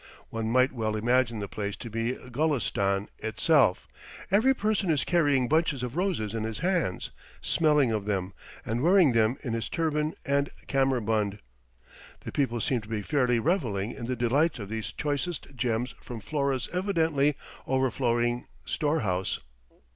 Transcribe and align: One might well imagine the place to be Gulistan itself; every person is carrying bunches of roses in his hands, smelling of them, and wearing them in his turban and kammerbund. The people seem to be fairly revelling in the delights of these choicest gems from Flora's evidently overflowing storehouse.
One 0.31 0.49
might 0.51 0.71
well 0.71 0.95
imagine 0.95 1.37
the 1.41 1.47
place 1.47 1.75
to 1.75 1.87
be 1.87 2.13
Gulistan 2.15 3.07
itself; 3.19 3.87
every 4.31 4.51
person 4.55 4.89
is 4.89 5.03
carrying 5.03 5.47
bunches 5.47 5.83
of 5.83 5.95
roses 5.95 6.33
in 6.33 6.41
his 6.41 6.57
hands, 6.57 7.11
smelling 7.39 7.91
of 7.91 8.05
them, 8.07 8.33
and 8.65 8.81
wearing 8.81 9.11
them 9.13 9.37
in 9.43 9.53
his 9.53 9.69
turban 9.69 10.15
and 10.25 10.49
kammerbund. 10.67 11.37
The 12.21 12.31
people 12.31 12.59
seem 12.59 12.81
to 12.81 12.89
be 12.89 13.03
fairly 13.03 13.37
revelling 13.37 13.91
in 13.91 14.07
the 14.07 14.15
delights 14.15 14.57
of 14.57 14.69
these 14.69 14.91
choicest 14.91 15.55
gems 15.55 15.93
from 16.01 16.19
Flora's 16.19 16.67
evidently 16.73 17.35
overflowing 17.67 18.47
storehouse. 18.65 19.37